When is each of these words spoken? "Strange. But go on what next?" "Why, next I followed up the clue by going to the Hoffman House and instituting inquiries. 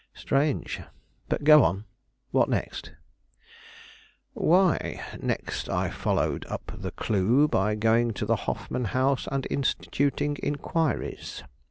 "Strange. 0.15 0.81
But 1.29 1.43
go 1.43 1.63
on 1.63 1.85
what 2.31 2.49
next?" 2.49 2.93
"Why, 4.33 4.99
next 5.21 5.69
I 5.69 5.91
followed 5.91 6.43
up 6.47 6.71
the 6.75 6.89
clue 6.89 7.47
by 7.47 7.75
going 7.75 8.13
to 8.13 8.25
the 8.25 8.35
Hoffman 8.49 8.85
House 8.85 9.27
and 9.31 9.45
instituting 9.51 10.37
inquiries. 10.41 11.43